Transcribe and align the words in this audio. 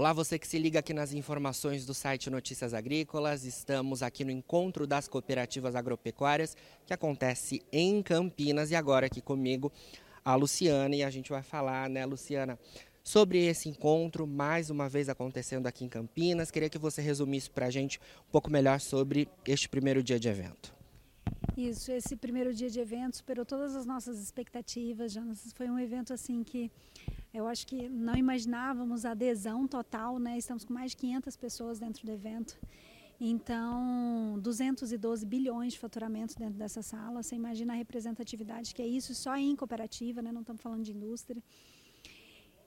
Olá, 0.00 0.14
você 0.14 0.38
que 0.38 0.48
se 0.48 0.58
liga 0.58 0.78
aqui 0.78 0.94
nas 0.94 1.12
informações 1.12 1.84
do 1.84 1.92
site 1.92 2.30
Notícias 2.30 2.72
Agrícolas. 2.72 3.44
Estamos 3.44 4.02
aqui 4.02 4.24
no 4.24 4.30
encontro 4.30 4.86
das 4.86 5.06
cooperativas 5.06 5.76
agropecuárias 5.76 6.56
que 6.86 6.94
acontece 6.94 7.60
em 7.70 8.02
Campinas 8.02 8.70
e 8.70 8.74
agora 8.74 9.04
aqui 9.04 9.20
comigo 9.20 9.70
a 10.24 10.34
Luciana 10.34 10.96
e 10.96 11.02
a 11.02 11.10
gente 11.10 11.28
vai 11.28 11.42
falar, 11.42 11.90
né, 11.90 12.06
Luciana, 12.06 12.58
sobre 13.04 13.44
esse 13.44 13.68
encontro 13.68 14.26
mais 14.26 14.70
uma 14.70 14.88
vez 14.88 15.10
acontecendo 15.10 15.66
aqui 15.66 15.84
em 15.84 15.88
Campinas. 15.90 16.50
Queria 16.50 16.70
que 16.70 16.78
você 16.78 17.02
resumisse 17.02 17.50
para 17.50 17.66
a 17.66 17.70
gente 17.70 18.00
um 18.26 18.32
pouco 18.32 18.50
melhor 18.50 18.80
sobre 18.80 19.28
este 19.46 19.68
primeiro 19.68 20.02
dia 20.02 20.18
de 20.18 20.30
evento. 20.30 20.79
Isso, 21.68 21.92
esse 21.92 22.16
primeiro 22.16 22.54
dia 22.54 22.70
de 22.70 22.80
evento 22.80 23.16
superou 23.16 23.44
todas 23.44 23.76
as 23.76 23.84
nossas 23.84 24.18
expectativas. 24.18 25.12
Jonas. 25.12 25.52
Foi 25.52 25.68
um 25.68 25.78
evento 25.78 26.12
assim 26.12 26.42
que 26.42 26.70
eu 27.34 27.46
acho 27.46 27.66
que 27.66 27.88
não 27.88 28.16
imaginávamos 28.16 29.04
a 29.04 29.10
adesão 29.10 29.68
total, 29.68 30.18
né? 30.18 30.38
Estamos 30.38 30.64
com 30.64 30.72
mais 30.72 30.92
de 30.92 30.96
500 30.96 31.36
pessoas 31.36 31.78
dentro 31.78 32.06
do 32.06 32.12
evento. 32.12 32.58
Então, 33.20 34.38
212 34.40 35.26
bilhões 35.26 35.74
de 35.74 35.78
faturamento 35.78 36.38
dentro 36.38 36.58
dessa 36.58 36.80
sala. 36.80 37.22
Você 37.22 37.34
imagina 37.34 37.74
a 37.74 37.76
representatividade 37.76 38.74
que 38.74 38.80
é 38.80 38.86
isso 38.86 39.14
só 39.14 39.36
em 39.36 39.54
cooperativa, 39.54 40.22
né? 40.22 40.32
Não 40.32 40.40
estamos 40.40 40.62
falando 40.62 40.82
de 40.82 40.92
indústria. 40.92 41.42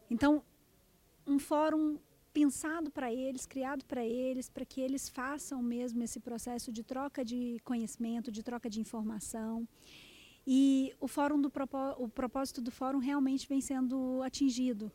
Então, 0.09 0.43
um 1.25 1.39
fórum 1.39 1.97
pensado 2.33 2.89
para 2.89 3.13
eles, 3.13 3.45
criado 3.45 3.85
para 3.85 4.03
eles, 4.03 4.49
para 4.49 4.65
que 4.65 4.81
eles 4.81 5.07
façam 5.07 5.61
mesmo 5.61 6.03
esse 6.03 6.19
processo 6.19 6.71
de 6.71 6.83
troca 6.83 7.23
de 7.23 7.59
conhecimento, 7.63 8.31
de 8.31 8.41
troca 8.41 8.69
de 8.69 8.79
informação. 8.81 9.67
E 10.45 10.93
o 10.99 11.07
fórum 11.07 11.39
do 11.39 11.51
o 11.97 12.09
propósito 12.09 12.59
do 12.59 12.71
fórum 12.71 12.97
realmente 12.97 13.47
vem 13.47 13.61
sendo 13.61 14.21
atingido, 14.23 14.91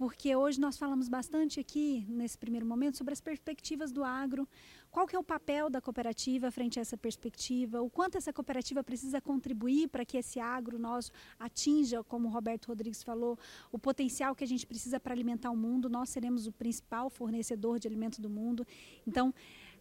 porque 0.00 0.34
hoje 0.34 0.58
nós 0.58 0.78
falamos 0.78 1.10
bastante 1.10 1.60
aqui 1.60 2.06
nesse 2.08 2.38
primeiro 2.38 2.64
momento 2.64 2.96
sobre 2.96 3.12
as 3.12 3.20
perspectivas 3.20 3.92
do 3.92 4.02
agro, 4.02 4.48
qual 4.90 5.06
que 5.06 5.14
é 5.14 5.18
o 5.18 5.22
papel 5.22 5.68
da 5.68 5.78
cooperativa 5.78 6.50
frente 6.50 6.78
a 6.78 6.80
essa 6.80 6.96
perspectiva, 6.96 7.82
o 7.82 7.90
quanto 7.90 8.16
essa 8.16 8.32
cooperativa 8.32 8.82
precisa 8.82 9.20
contribuir 9.20 9.88
para 9.88 10.02
que 10.02 10.16
esse 10.16 10.40
agro 10.40 10.78
nosso 10.78 11.12
atinja, 11.38 12.02
como 12.02 12.28
o 12.28 12.30
Roberto 12.30 12.68
Rodrigues 12.68 13.02
falou, 13.02 13.38
o 13.70 13.78
potencial 13.78 14.34
que 14.34 14.42
a 14.42 14.46
gente 14.46 14.66
precisa 14.66 14.98
para 14.98 15.12
alimentar 15.12 15.50
o 15.50 15.56
mundo. 15.56 15.86
Nós 15.90 16.08
seremos 16.08 16.46
o 16.46 16.52
principal 16.52 17.10
fornecedor 17.10 17.78
de 17.78 17.86
alimentos 17.86 18.20
do 18.20 18.30
mundo. 18.30 18.66
Então, 19.06 19.34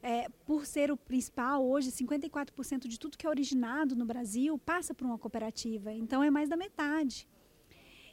é, 0.04 0.28
por 0.46 0.66
ser 0.66 0.92
o 0.92 0.98
principal, 0.98 1.66
hoje 1.66 1.94
54% 1.94 2.90
de 2.90 3.00
tudo 3.00 3.18
que 3.18 3.26
é 3.26 3.30
originado 3.30 3.96
no 3.96 4.06
Brasil 4.06 4.58
passa 4.58 4.94
por 4.94 5.06
uma 5.06 5.18
cooperativa, 5.18 5.94
então 5.94 6.22
é 6.22 6.30
mais 6.30 6.50
da 6.50 6.58
metade. 6.58 7.26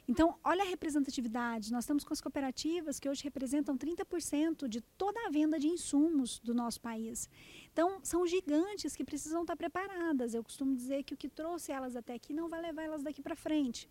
Então, 0.09 0.39
olha 0.41 0.63
a 0.63 0.65
representatividade. 0.65 1.69
Nós 1.69 1.83
estamos 1.83 2.05
com 2.05 2.13
as 2.13 2.21
cooperativas 2.21 2.97
que 2.97 3.09
hoje 3.09 3.21
representam 3.23 3.77
30% 3.77 4.65
de 4.67 4.79
toda 4.79 5.19
a 5.27 5.29
venda 5.29 5.59
de 5.59 5.67
insumos 5.67 6.39
do 6.39 6.53
nosso 6.53 6.79
país. 6.79 7.29
Então, 7.73 7.99
são 8.03 8.25
gigantes 8.25 8.95
que 8.95 9.03
precisam 9.03 9.41
estar 9.41 9.57
preparadas. 9.57 10.33
Eu 10.33 10.41
costumo 10.41 10.73
dizer 10.73 11.03
que 11.03 11.13
o 11.13 11.17
que 11.17 11.27
trouxe 11.27 11.73
elas 11.73 11.93
até 11.95 12.13
aqui 12.13 12.31
não 12.33 12.47
vai 12.47 12.61
levar 12.61 12.83
elas 12.83 13.03
daqui 13.03 13.21
para 13.21 13.35
frente. 13.35 13.89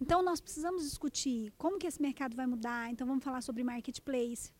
Então, 0.00 0.22
nós 0.22 0.40
precisamos 0.40 0.82
discutir 0.82 1.52
como 1.58 1.78
que 1.78 1.86
esse 1.86 2.00
mercado 2.00 2.34
vai 2.34 2.46
mudar. 2.46 2.90
Então, 2.90 3.06
vamos 3.06 3.22
falar 3.22 3.42
sobre 3.42 3.62
marketplace. 3.62 4.50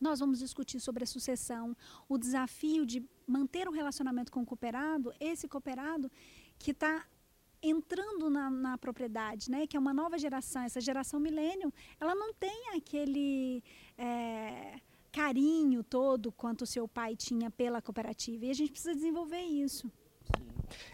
Nós 0.00 0.20
vamos 0.20 0.38
discutir 0.38 0.78
sobre 0.78 1.02
a 1.02 1.06
sucessão, 1.08 1.76
o 2.08 2.16
desafio 2.16 2.86
de 2.86 3.04
manter 3.26 3.68
um 3.68 3.72
relacionamento 3.72 4.30
com 4.30 4.42
o 4.42 4.46
cooperado, 4.46 5.12
esse 5.18 5.48
cooperado 5.48 6.08
que 6.56 6.70
está 6.70 7.04
entrando 7.62 8.30
na, 8.30 8.50
na, 8.50 8.78
propriedade, 8.78 9.50
né? 9.50 9.66
Que 9.66 9.76
é 9.76 9.80
uma 9.80 9.94
nova 9.94 10.18
geração, 10.18 10.62
essa 10.62 10.80
geração 10.80 11.18
milênio, 11.18 11.72
ela 12.00 12.14
não 12.14 12.32
tem 12.32 12.70
aquele 12.76 13.62
é, 13.96 14.80
carinho 15.12 15.82
todo 15.82 16.32
quanto 16.32 16.62
o 16.62 16.66
seu 16.66 16.86
pai 16.86 17.16
tinha 17.16 17.50
pela 17.50 17.82
cooperativa 17.82 18.46
e 18.46 18.50
a 18.50 18.54
gente 18.54 18.70
precisa 18.70 18.94
desenvolver 18.94 19.40
isso 19.40 19.90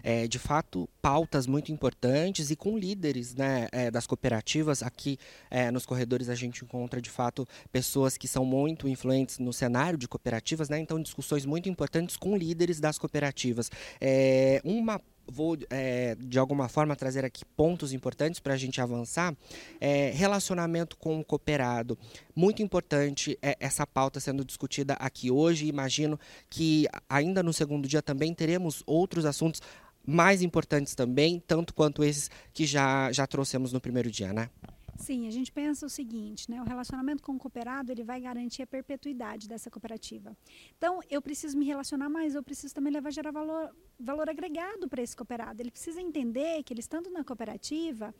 é, 0.03 0.27
de 0.27 0.39
fato, 0.39 0.89
pautas 1.01 1.47
muito 1.47 1.73
importantes 1.73 2.51
e 2.51 2.57
com 2.57 2.79
líderes 2.79 3.35
né, 3.35 3.69
é, 3.73 3.91
das 3.91 4.07
cooperativas. 4.07 4.83
Aqui 4.83 5.19
é, 5.51 5.71
nos 5.71 5.87
corredores 5.87 6.29
a 6.29 6.35
gente 6.35 6.65
encontra, 6.65 7.01
de 7.01 7.11
fato, 7.11 7.47
pessoas 7.73 8.17
que 8.17 8.29
são 8.29 8.45
muito 8.45 8.89
influentes 8.89 9.39
no 9.39 9.53
cenário 9.53 9.99
de 9.99 10.09
cooperativas, 10.09 10.69
né? 10.69 10.79
então 10.79 11.01
discussões 11.01 11.45
muito 11.45 11.69
importantes 11.69 12.17
com 12.17 12.37
líderes 12.37 12.81
das 12.81 12.99
cooperativas. 12.99 13.71
É, 14.01 14.61
uma 14.65 15.01
vou 15.27 15.57
é, 15.71 16.17
de 16.19 16.39
alguma 16.39 16.69
forma 16.69 16.95
trazer 16.97 17.25
aqui 17.25 17.45
pontos 17.57 17.93
importantes 17.93 18.41
para 18.41 18.55
a 18.55 18.57
gente 18.57 18.81
avançar. 18.81 19.35
É, 19.81 20.11
relacionamento 20.11 20.97
com 20.97 21.21
o 21.21 21.25
cooperado, 21.25 21.99
muito 22.35 22.63
importante 22.63 23.39
é, 23.43 23.57
essa 23.61 23.87
pauta 23.87 24.21
sendo 24.21 24.45
discutida 24.45 24.95
aqui 24.95 25.31
hoje. 25.31 25.67
Imagino 25.67 26.19
que 26.49 26.87
ainda 27.09 27.43
no 27.43 27.53
segundo 27.53 27.89
dia 27.89 28.03
também 28.03 28.35
teremos 28.35 28.83
outros 28.87 29.25
assuntos 29.25 29.61
mais 30.07 30.43
importantes 30.43 30.95
também, 30.95 31.43
tanto 31.47 31.75
quanto 31.75 32.05
esses 32.05 32.31
que 32.53 32.67
já, 32.67 33.11
já 33.11 33.27
trouxemos 33.27 33.73
no 33.73 33.81
primeiro 33.81 34.11
dia, 34.11 34.33
né? 34.33 34.51
Sim, 34.97 35.27
a 35.27 35.31
gente 35.31 35.51
pensa 35.51 35.85
o 35.87 35.89
seguinte, 35.89 36.51
né? 36.51 36.61
O 36.63 36.65
relacionamento 36.65 37.23
com 37.23 37.33
o 37.33 37.39
cooperado 37.39 37.91
ele 37.91 38.05
vai 38.05 38.21
garantir 38.21 38.63
a 38.63 38.67
perpetuidade 38.67 39.49
dessa 39.49 39.71
cooperativa. 39.71 40.37
Então, 40.77 41.01
eu 41.11 41.21
preciso 41.21 41.59
me 41.59 41.65
relacionar 41.65 42.09
mais, 42.09 42.35
eu 42.35 42.43
preciso 42.43 42.75
também 42.75 42.93
levar 42.93 43.11
gerar 43.11 43.33
valor, 43.33 43.75
valor 43.99 44.29
agregado 44.31 44.89
para 44.89 45.03
esse 45.03 45.17
cooperado. 45.17 45.61
Ele 45.61 45.71
precisa 45.71 46.01
entender 46.01 46.63
que 46.63 46.73
ele 46.73 46.81
estando 46.81 47.11
na 47.11 47.25
cooperativa, 47.25 48.15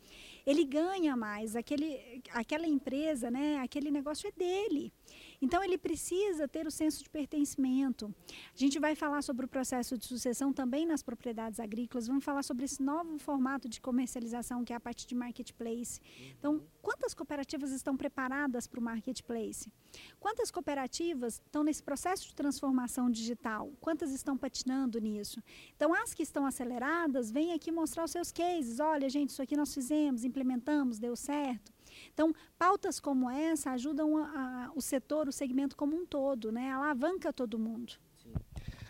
ele 0.45 0.65
ganha 0.65 1.15
mais. 1.15 1.55
Aquele, 1.55 2.21
aquela 2.31 2.67
empresa, 2.67 3.31
né? 3.31 3.57
Aquele 3.59 3.89
negócio 3.89 4.27
é 4.27 4.31
dele. 4.31 4.91
Então, 5.45 5.63
ele 5.63 5.77
precisa 5.77 6.47
ter 6.47 6.65
o 6.65 6.71
senso 6.71 7.03
de 7.03 7.07
pertencimento. 7.07 8.11
A 8.27 8.57
gente 8.57 8.79
vai 8.79 8.95
falar 8.95 9.21
sobre 9.21 9.45
o 9.45 9.47
processo 9.47 9.95
de 9.95 10.03
sucessão 10.03 10.51
também 10.51 10.87
nas 10.87 11.03
propriedades 11.03 11.59
agrícolas, 11.59 12.07
vamos 12.07 12.25
falar 12.25 12.41
sobre 12.41 12.65
esse 12.65 12.81
novo 12.81 13.19
formato 13.19 13.69
de 13.69 13.79
comercialização, 13.79 14.65
que 14.65 14.73
é 14.73 14.75
a 14.75 14.79
parte 14.79 15.05
de 15.05 15.13
marketplace. 15.13 16.01
Então, 16.39 16.63
quantas 16.81 17.13
cooperativas 17.13 17.71
estão 17.71 17.95
preparadas 17.95 18.65
para 18.65 18.79
o 18.79 18.83
marketplace? 18.83 19.71
Quantas 20.19 20.49
cooperativas 20.49 21.35
estão 21.35 21.63
nesse 21.63 21.83
processo 21.83 22.27
de 22.27 22.33
transformação 22.33 23.07
digital? 23.07 23.71
Quantas 23.79 24.11
estão 24.11 24.35
patinando 24.35 24.99
nisso? 24.99 25.43
Então, 25.75 25.93
as 25.93 26.11
que 26.15 26.23
estão 26.23 26.47
aceleradas, 26.47 27.29
vêm 27.29 27.53
aqui 27.53 27.71
mostrar 27.71 28.05
os 28.05 28.11
seus 28.11 28.31
cases. 28.31 28.79
Olha, 28.79 29.07
gente, 29.09 29.29
isso 29.29 29.43
aqui 29.43 29.55
nós 29.55 29.71
fizemos, 29.71 30.23
implementamos, 30.23 30.97
deu 30.97 31.15
certo. 31.15 31.71
Então, 32.13 32.33
pautas 32.57 32.99
como 32.99 33.29
essa 33.29 33.71
ajudam 33.71 34.17
a, 34.17 34.23
a, 34.23 34.71
o 34.75 34.81
setor, 34.81 35.27
o 35.27 35.31
segmento 35.31 35.75
como 35.75 35.95
um 35.95 36.05
todo, 36.05 36.51
né? 36.51 36.71
alavanca 36.71 37.33
todo 37.33 37.59
mundo 37.59 37.93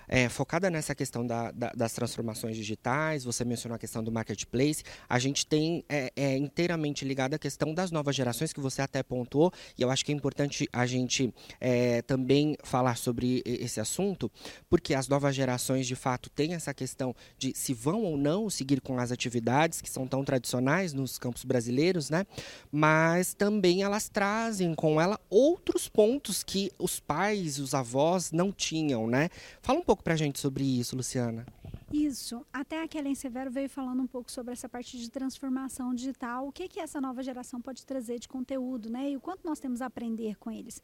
é, 0.08 0.30
focada 0.30 0.70
nessa 0.70 0.94
questão 0.94 1.26
da, 1.26 1.52
da, 1.52 1.72
das 1.76 1.94
transformações 1.94 2.56
digitais, 2.56 3.24
você 3.24 3.44
mencionou 3.44 3.76
a 3.76 3.80
questão 3.80 4.04
do 4.04 4.12
marketplace, 4.12 4.84
a 5.08 5.20
gente 5.20 5.46
tem 5.46 5.84
é, 5.90 6.12
é, 6.16 6.38
inteiramente 6.38 7.06
ligada 7.06 7.36
a 7.36 7.40
questão 7.40 7.74
das 7.74 7.92
novas 7.92 8.16
gerações, 8.16 8.54
que 8.54 8.60
você 8.60 8.82
até 8.82 9.02
pontuou, 9.04 9.52
e 9.78 9.82
eu 9.82 9.90
acho 9.90 10.06
que 10.06 10.12
é 10.12 10.16
importante 10.16 10.68
a 10.72 10.86
gente 10.86 11.34
é, 11.60 12.02
também 12.02 12.58
falar 12.64 12.98
sobre 12.98 13.42
esse 13.46 13.80
assunto, 13.80 14.32
porque 14.70 14.94
as 14.94 15.08
novas 15.08 15.36
gerações, 15.36 15.88
de 15.88 15.96
fato, 15.96 16.30
têm 16.30 16.54
essa 16.54 16.74
questão 16.74 17.16
de 17.38 17.54
se 17.56 17.74
vão 17.74 18.04
ou 18.04 18.18
não 18.18 18.50
seguir 18.50 18.82
com 18.82 18.98
as 19.00 19.12
atividades 19.12 19.82
que 19.82 19.90
são 19.90 20.08
tão 20.08 20.24
tradicionais 20.24 20.94
nos 20.94 21.18
campos 21.18 21.44
brasileiros, 21.44 22.10
né? 22.10 22.26
mas 22.72 23.34
também 23.34 23.84
elas 23.84 24.10
trazem 24.10 24.74
com 24.76 25.00
ela 25.00 25.20
outros 25.30 25.88
pontos 25.88 26.44
que 26.44 26.72
os 26.78 27.00
pais, 27.00 27.60
os 27.60 27.74
avós 27.74 28.32
não 28.32 28.52
tinham. 28.52 29.08
Né? 29.08 29.30
Fala 29.62 29.80
um 29.80 29.84
pouco 29.84 29.95
pouco 29.96 30.04
para 30.04 30.14
a 30.14 30.18
gente 30.18 30.40
sobre 30.40 30.64
isso, 30.64 30.96
Luciana. 30.96 31.46
Isso. 31.92 32.46
Até 32.52 32.84
a 32.84 32.88
Kellen 32.88 33.16
Severo 33.16 33.50
veio 33.50 33.70
falando 33.70 34.02
um 34.02 34.08
pouco 34.08 34.30
sobre 34.30 34.52
essa 34.52 34.68
parte 34.68 34.98
de 34.98 35.10
transformação 35.10 35.94
digital, 35.94 36.48
o 36.48 36.52
que, 36.52 36.68
que 36.68 36.80
essa 36.82 37.00
nova 37.00 37.24
geração 37.24 37.62
pode 37.62 37.86
trazer 37.86 38.20
de 38.20 38.28
conteúdo, 38.28 38.90
né? 38.90 39.12
E 39.12 39.16
o 39.16 39.22
quanto 39.22 39.46
nós 39.46 39.60
temos 39.60 39.82
a 39.82 39.86
aprender 39.86 40.36
com 40.36 40.52
eles. 40.52 40.82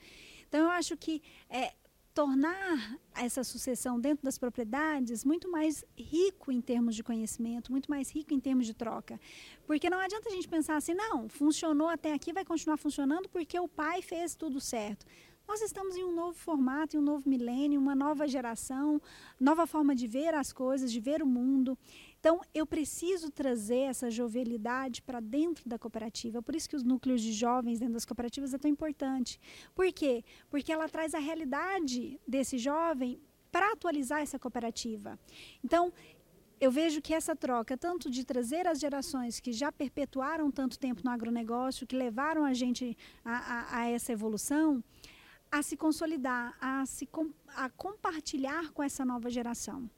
Então, 0.47 0.61
eu 0.61 0.69
acho 0.69 0.95
que 0.95 1.21
é, 1.49 1.73
tornar 2.13 2.97
essa 3.13 3.43
sucessão 3.43 3.99
dentro 3.99 4.23
das 4.23 4.37
propriedades 4.37 5.25
muito 5.25 5.49
mais 5.51 5.83
rico 5.97 6.51
em 6.51 6.61
termos 6.61 6.95
de 6.95 7.03
conhecimento, 7.03 7.71
muito 7.71 7.89
mais 7.89 8.09
rico 8.09 8.33
em 8.33 8.39
termos 8.39 8.65
de 8.65 8.73
troca. 8.73 9.19
Porque 9.65 9.89
não 9.89 9.99
adianta 9.99 10.29
a 10.29 10.31
gente 10.31 10.47
pensar 10.47 10.77
assim, 10.77 10.93
não, 10.93 11.27
funcionou 11.27 11.89
até 11.89 12.13
aqui, 12.13 12.31
vai 12.31 12.45
continuar 12.45 12.77
funcionando 12.77 13.27
porque 13.27 13.59
o 13.59 13.67
pai 13.67 14.01
fez 14.01 14.35
tudo 14.35 14.61
certo. 14.61 15.05
Nós 15.47 15.61
estamos 15.61 15.95
em 15.95 16.03
um 16.03 16.13
novo 16.13 16.33
formato, 16.37 16.95
em 16.95 16.99
um 16.99 17.03
novo 17.03 17.27
milênio, 17.27 17.79
uma 17.79 17.93
nova 17.93 18.27
geração, 18.27 19.01
nova 19.39 19.67
forma 19.67 19.93
de 19.93 20.07
ver 20.07 20.33
as 20.33 20.53
coisas, 20.53 20.91
de 20.91 20.99
ver 20.99 21.21
o 21.21 21.25
mundo. 21.25 21.77
Então, 22.19 22.39
eu 22.53 22.65
preciso 22.65 23.29
trazer 23.29 23.89
essa 23.89 24.09
jovialidade 24.09 25.01
para 25.01 25.19
dentro 25.19 25.67
da 25.67 25.77
cooperativa. 25.77 26.41
Por 26.41 26.55
isso 26.55 26.69
que 26.69 26.75
os 26.75 26.83
núcleos 26.83 27.21
de 27.21 27.33
jovens 27.33 27.79
dentro 27.79 27.95
das 27.95 28.05
cooperativas 28.05 28.53
é 28.53 28.57
tão 28.57 28.71
importante. 28.71 29.39
Por 29.75 29.91
quê? 29.91 30.23
Porque 30.49 30.71
ela 30.71 30.87
traz 30.87 31.13
a 31.13 31.19
realidade 31.19 32.19
desse 32.27 32.57
jovem 32.57 33.19
para 33.51 33.73
atualizar 33.73 34.21
essa 34.21 34.39
cooperativa. 34.39 35.19
Então, 35.63 35.91
eu 36.61 36.71
vejo 36.71 37.01
que 37.01 37.11
essa 37.11 37.35
troca, 37.35 37.75
tanto 37.75 38.07
de 38.07 38.23
trazer 38.23 38.67
as 38.67 38.79
gerações 38.79 39.39
que 39.39 39.51
já 39.51 39.71
perpetuaram 39.71 40.51
tanto 40.51 40.77
tempo 40.77 41.01
no 41.03 41.09
agronegócio, 41.09 41.87
que 41.87 41.95
levaram 41.95 42.45
a 42.45 42.53
gente 42.53 42.95
a, 43.25 43.31
a, 43.31 43.79
a 43.79 43.89
essa 43.89 44.13
evolução, 44.13 44.83
a 45.51 45.61
se 45.61 45.75
consolidar, 45.75 46.55
a, 46.61 46.85
se 46.85 47.05
com, 47.05 47.31
a 47.55 47.69
compartilhar 47.69 48.71
com 48.71 48.81
essa 48.81 49.03
nova 49.03 49.29
geração 49.29 49.89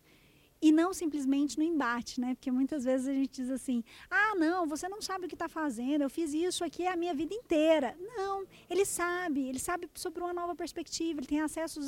e 0.63 0.71
não 0.71 0.93
simplesmente 0.93 1.57
no 1.57 1.63
embate, 1.63 2.21
né? 2.21 2.35
Porque 2.35 2.49
muitas 2.49 2.85
vezes 2.85 3.09
a 3.09 3.13
gente 3.13 3.41
diz 3.41 3.51
assim: 3.51 3.83
ah, 4.09 4.33
não, 4.35 4.65
você 4.65 4.87
não 4.87 5.01
sabe 5.01 5.25
o 5.25 5.27
que 5.27 5.35
está 5.35 5.49
fazendo, 5.49 6.03
eu 6.03 6.09
fiz 6.09 6.33
isso 6.33 6.63
aqui 6.63 6.87
a 6.87 6.95
minha 6.95 7.13
vida 7.13 7.33
inteira. 7.33 7.97
Não, 7.99 8.45
ele 8.69 8.85
sabe, 8.85 9.41
ele 9.49 9.59
sabe 9.59 9.89
sobre 9.93 10.23
uma 10.23 10.33
nova 10.33 10.55
perspectiva, 10.55 11.19
ele 11.19 11.27
tem 11.27 11.41
acesso 11.41 11.81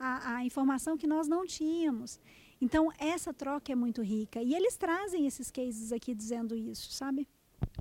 a 0.00 0.42
informação 0.42 0.96
que 0.96 1.06
nós 1.06 1.28
não 1.28 1.46
tínhamos. 1.46 2.18
Então, 2.60 2.90
essa 2.98 3.34
troca 3.34 3.72
é 3.72 3.74
muito 3.74 4.00
rica. 4.00 4.40
E 4.40 4.54
eles 4.54 4.74
trazem 4.74 5.26
esses 5.26 5.50
cases 5.50 5.92
aqui 5.92 6.14
dizendo 6.14 6.56
isso, 6.56 6.92
sabe? 6.92 7.28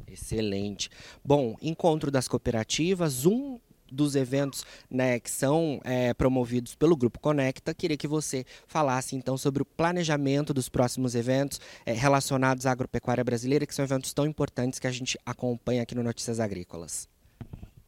Excelente. 0.08 0.90
Bom, 1.24 1.56
encontro 1.62 2.12
das 2.12 2.28
cooperativas, 2.28 3.26
um 3.26 3.60
dos 3.94 4.16
eventos 4.16 4.66
né, 4.90 5.20
que 5.20 5.30
são 5.30 5.80
é, 5.84 6.14
promovidos 6.14 6.76
pelo 6.76 6.96
Grupo 6.96 7.20
Conecta. 7.20 7.74
Queria 7.74 7.98
que 7.98 8.08
você 8.08 8.46
falasse 8.68 9.16
então 9.16 9.38
sobre 9.38 9.62
o 9.62 9.66
planejamento 9.66 10.54
dos 10.54 10.68
próximos 10.68 11.16
eventos 11.16 11.60
é, 11.86 11.94
relacionados 11.94 12.66
à 12.66 12.72
agropecuária 12.72 13.24
brasileira, 13.24 13.66
que 13.66 13.76
são 13.76 13.86
eventos 13.86 14.14
tão 14.14 14.26
importantes 14.26 14.80
que 14.80 14.88
a 14.88 14.92
gente 14.92 15.18
acompanha 15.26 15.84
aqui 15.84 15.96
no 15.96 16.04
Notícias 16.04 16.40
Agrícolas. 16.40 17.08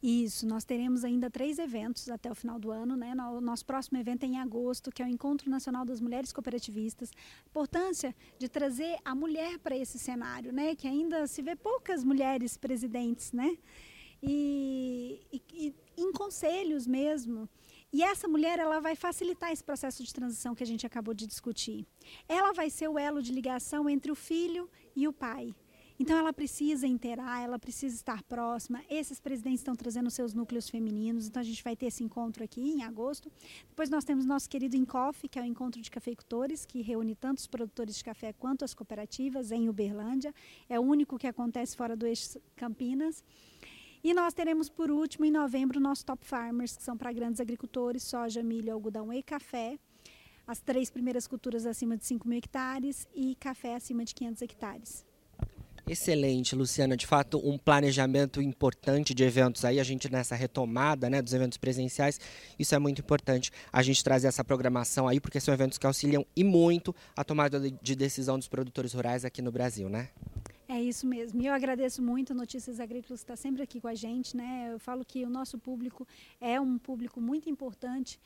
Isso, 0.02 0.46
nós 0.46 0.64
teremos 0.64 1.04
ainda 1.04 1.28
três 1.28 1.58
eventos 1.58 2.08
até 2.08 2.30
o 2.30 2.34
final 2.34 2.60
do 2.60 2.70
ano. 2.70 2.94
Né? 2.94 3.12
O 3.32 3.40
nosso 3.40 3.64
próximo 3.64 3.98
evento 3.98 4.22
é 4.22 4.26
em 4.26 4.38
agosto, 4.38 4.92
que 4.92 5.02
é 5.02 5.04
o 5.04 5.08
Encontro 5.08 5.50
Nacional 5.50 5.84
das 5.84 6.00
Mulheres 6.00 6.32
Cooperativistas. 6.32 7.10
A 7.10 7.48
importância 7.48 8.14
de 8.38 8.48
trazer 8.48 8.98
a 9.04 9.16
mulher 9.16 9.58
para 9.58 9.76
esse 9.76 9.98
cenário, 9.98 10.52
né? 10.52 10.76
que 10.76 10.86
ainda 10.86 11.26
se 11.26 11.42
vê 11.42 11.56
poucas 11.56 12.04
mulheres 12.04 12.56
presidentes. 12.56 13.32
Né? 13.32 13.56
E, 14.22 15.20
e, 15.32 15.42
e 15.52 15.74
em 15.96 16.12
conselhos 16.12 16.86
mesmo. 16.86 17.48
E 17.92 18.02
essa 18.02 18.28
mulher 18.28 18.58
ela 18.58 18.80
vai 18.80 18.94
facilitar 18.94 19.50
esse 19.52 19.64
processo 19.64 20.02
de 20.02 20.12
transição 20.12 20.54
que 20.54 20.62
a 20.62 20.66
gente 20.66 20.86
acabou 20.86 21.14
de 21.14 21.26
discutir. 21.26 21.86
Ela 22.28 22.52
vai 22.52 22.68
ser 22.68 22.88
o 22.88 22.98
elo 22.98 23.22
de 23.22 23.32
ligação 23.32 23.88
entre 23.88 24.10
o 24.10 24.14
filho 24.14 24.68
e 24.94 25.06
o 25.06 25.12
pai. 25.12 25.54
Então 25.98 26.16
ela 26.18 26.32
precisa 26.32 26.86
interar, 26.86 27.42
ela 27.42 27.58
precisa 27.58 27.94
estar 27.94 28.22
próxima. 28.24 28.82
Esses 28.90 29.18
presidentes 29.18 29.60
estão 29.60 29.74
trazendo 29.74 30.10
seus 30.10 30.34
núcleos 30.34 30.68
femininos, 30.68 31.26
então 31.26 31.40
a 31.40 31.44
gente 31.44 31.64
vai 31.64 31.74
ter 31.74 31.86
esse 31.86 32.04
encontro 32.04 32.44
aqui 32.44 32.60
em 32.60 32.82
agosto. 32.82 33.32
Depois 33.68 33.88
nós 33.88 34.04
temos 34.04 34.26
nosso 34.26 34.48
querido 34.48 34.76
Encof, 34.76 35.26
que 35.26 35.38
é 35.38 35.42
o 35.42 35.44
encontro 35.44 35.80
de 35.80 35.90
cafeicultores, 35.90 36.66
que 36.66 36.82
reúne 36.82 37.14
tanto 37.14 37.38
os 37.38 37.46
produtores 37.46 37.96
de 37.96 38.04
café 38.04 38.34
quanto 38.34 38.62
as 38.62 38.74
cooperativas 38.74 39.50
em 39.50 39.70
Uberlândia. 39.70 40.34
É 40.68 40.78
o 40.78 40.82
único 40.82 41.18
que 41.18 41.26
acontece 41.26 41.74
fora 41.74 41.96
do 41.96 42.06
eixo 42.06 42.38
Campinas. 42.54 43.24
E 44.06 44.14
nós 44.14 44.32
teremos, 44.32 44.68
por 44.68 44.88
último, 44.88 45.24
em 45.24 45.32
novembro, 45.32 45.80
o 45.80 45.82
nosso 45.82 46.06
Top 46.06 46.24
Farmers, 46.24 46.76
que 46.76 46.82
são 46.84 46.96
para 46.96 47.12
grandes 47.12 47.40
agricultores, 47.40 48.04
soja, 48.04 48.40
milho, 48.40 48.72
algodão 48.72 49.12
e 49.12 49.20
café. 49.20 49.76
As 50.46 50.60
três 50.60 50.88
primeiras 50.88 51.26
culturas 51.26 51.66
acima 51.66 51.96
de 51.96 52.04
5 52.06 52.28
mil 52.28 52.38
hectares 52.38 53.08
e 53.12 53.34
café 53.34 53.74
acima 53.74 54.04
de 54.04 54.14
500 54.14 54.42
hectares. 54.42 55.04
Excelente, 55.88 56.54
Luciana. 56.54 56.96
De 56.96 57.04
fato, 57.04 57.40
um 57.44 57.58
planejamento 57.58 58.40
importante 58.40 59.12
de 59.12 59.24
eventos 59.24 59.64
aí, 59.64 59.80
a 59.80 59.84
gente 59.84 60.08
nessa 60.08 60.36
retomada 60.36 61.10
né, 61.10 61.20
dos 61.20 61.32
eventos 61.32 61.58
presenciais, 61.58 62.20
isso 62.56 62.76
é 62.76 62.78
muito 62.78 63.00
importante. 63.00 63.50
A 63.72 63.82
gente 63.82 64.04
trazer 64.04 64.28
essa 64.28 64.44
programação 64.44 65.08
aí, 65.08 65.18
porque 65.18 65.40
são 65.40 65.52
eventos 65.52 65.78
que 65.78 65.86
auxiliam 65.86 66.24
e 66.36 66.44
muito 66.44 66.94
a 67.16 67.24
tomada 67.24 67.60
de 67.60 67.96
decisão 67.96 68.38
dos 68.38 68.46
produtores 68.46 68.92
rurais 68.92 69.24
aqui 69.24 69.42
no 69.42 69.50
Brasil, 69.50 69.88
né? 69.88 70.10
É 70.68 70.82
isso 70.82 71.06
mesmo. 71.06 71.40
E 71.40 71.46
eu 71.46 71.52
agradeço 71.52 72.02
muito 72.02 72.34
Notícias 72.34 72.80
Agrícolas 72.80 73.20
estar 73.20 73.36
sempre 73.36 73.62
aqui 73.62 73.80
com 73.80 73.86
a 73.86 73.94
gente. 73.94 74.36
Né? 74.36 74.72
Eu 74.72 74.80
falo 74.80 75.04
que 75.04 75.24
o 75.24 75.30
nosso 75.30 75.58
público 75.58 76.06
é 76.40 76.60
um 76.60 76.76
público 76.76 77.20
muito 77.20 77.48
importante 77.48 78.18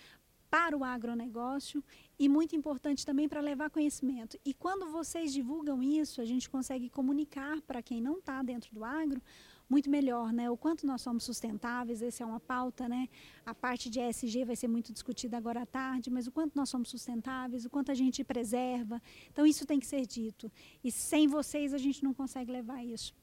para 0.51 0.77
o 0.77 0.83
agronegócio 0.83 1.83
e 2.19 2.29
muito 2.29 2.57
importante 2.57 3.07
também 3.07 3.29
para 3.29 3.41
levar 3.41 3.71
conhecimento. 3.71 4.39
E 4.45 4.53
quando 4.53 4.91
vocês 4.91 5.33
divulgam 5.33 5.83
isso, 5.83 6.21
a 6.21 6.25
gente 6.25 6.51
consegue 6.51 6.89
comunicar 6.89 7.61
para 7.63 7.81
quem 7.83 8.01
não 8.01 8.19
está 8.19 8.43
dentro 8.43 8.75
do 8.75 8.85
agro 8.85 9.23
muito 9.71 9.89
melhor, 9.89 10.33
né? 10.33 10.51
O 10.51 10.57
quanto 10.57 10.85
nós 10.85 11.01
somos 11.01 11.23
sustentáveis, 11.23 12.03
essa 12.03 12.25
é 12.25 12.27
uma 12.27 12.41
pauta, 12.41 12.89
né? 12.89 13.09
A 13.47 13.55
parte 13.55 13.89
de 13.89 14.01
ESG 14.01 14.45
vai 14.45 14.57
ser 14.57 14.67
muito 14.67 14.93
discutida 14.93 15.37
agora 15.37 15.63
à 15.63 15.67
tarde, 15.67 16.11
mas 16.11 16.27
o 16.27 16.33
quanto 16.33 16.57
nós 16.57 16.69
somos 16.69 16.91
sustentáveis, 16.91 17.65
o 17.65 17.71
quanto 17.71 17.93
a 17.93 17.95
gente 17.95 18.25
preserva. 18.25 19.01
Então 19.31 19.47
isso 19.47 19.65
tem 19.65 19.79
que 19.79 19.87
ser 19.87 20.05
dito. 20.07 20.51
E 20.83 20.91
sem 20.91 21.29
vocês 21.29 21.73
a 21.73 21.79
gente 21.79 22.03
não 22.03 22.13
consegue 22.13 22.51
levar 22.51 22.85
isso. 22.85 23.15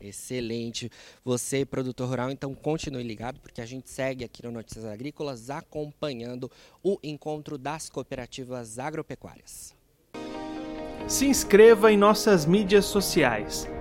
Excelente. 0.00 0.90
Você, 1.24 1.64
produtor 1.64 2.08
rural, 2.08 2.30
então 2.30 2.54
continue 2.54 3.02
ligado, 3.02 3.40
porque 3.40 3.60
a 3.60 3.66
gente 3.66 3.88
segue 3.88 4.24
aqui 4.24 4.42
no 4.42 4.50
Notícias 4.50 4.84
Agrícolas 4.84 5.48
acompanhando 5.48 6.50
o 6.82 6.98
encontro 7.02 7.56
das 7.56 7.88
cooperativas 7.88 8.78
agropecuárias. 8.78 9.74
Se 11.08 11.26
inscreva 11.26 11.92
em 11.92 11.96
nossas 11.96 12.44
mídias 12.44 12.84
sociais. 12.84 13.68